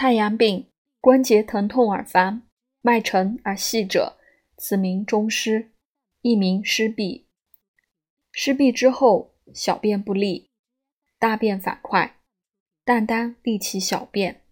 [0.00, 0.66] 太阳病，
[0.98, 2.48] 关节疼痛而烦，
[2.80, 4.16] 脉沉而细者，
[4.56, 5.72] 此名中湿，
[6.22, 7.26] 亦名湿痹。
[8.32, 10.48] 湿痹之后，小便不利，
[11.18, 12.16] 大便反快，
[12.82, 14.42] 但当利其小便。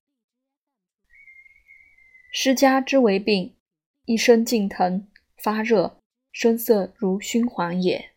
[2.30, 3.56] 湿家之为病，
[4.04, 5.08] 一身尽疼，
[5.38, 5.98] 发热，
[6.30, 8.10] 声色如熏黄也。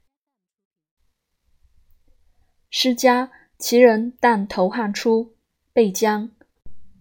[2.70, 5.38] 湿家其人但头汗出，
[5.72, 6.30] 背僵。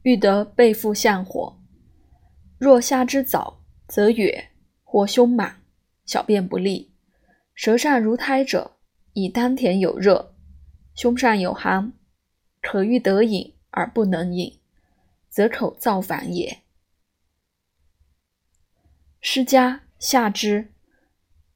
[0.02, 1.58] 欲得背腹向火，
[2.58, 4.46] 若下之早，则哕
[4.82, 5.62] 或胸满，
[6.06, 6.90] 小便不利；
[7.54, 8.78] 舌上如胎者，
[9.12, 10.34] 以丹田有热，
[10.94, 11.92] 胸上有寒，
[12.62, 14.58] 可欲得饮而不能饮，
[15.28, 16.62] 则口燥烦也。
[19.20, 20.72] 湿家下之，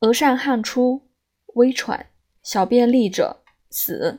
[0.00, 1.08] 额上汗出，
[1.54, 2.08] 微喘，
[2.42, 4.18] 小便利者死；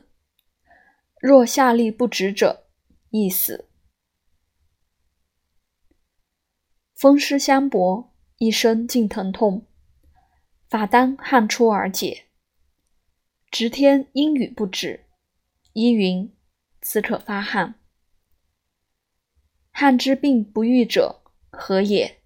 [1.20, 2.66] 若下利不止者，
[3.10, 3.68] 亦死。
[6.96, 9.66] 风湿相搏，一身尽疼痛，
[10.66, 12.24] 法当汗出而解。
[13.50, 15.04] 值天阴雨不止，
[15.74, 16.34] 依云：
[16.80, 17.74] 此可发汗。
[19.70, 22.22] 汗之病不愈者，何也？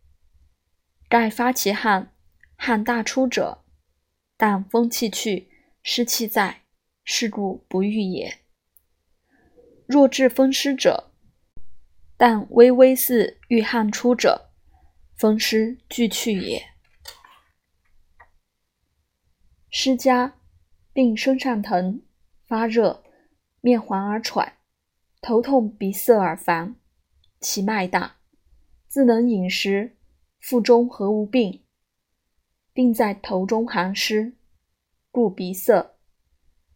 [1.08, 2.14] 盖发其汗，
[2.54, 3.64] 汗大出者，
[4.36, 5.50] 但风气去，
[5.82, 6.62] 湿气在，
[7.02, 8.38] 是故不愈也。
[9.88, 11.10] 若治风湿者，
[12.16, 14.46] 但微微似遇汗出者。
[15.20, 16.70] 风湿俱去也。
[19.68, 20.40] 湿家
[20.94, 22.00] 病身上疼，
[22.46, 23.04] 发热，
[23.60, 24.54] 面黄而喘，
[25.20, 26.74] 头痛鼻塞耳烦，
[27.38, 28.16] 其脉大，
[28.88, 29.94] 自能饮食，
[30.38, 31.66] 腹中何无病？
[32.72, 34.38] 病在头中寒湿，
[35.10, 35.96] 故鼻塞，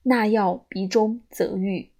[0.02, 1.93] 纳药鼻中则愈。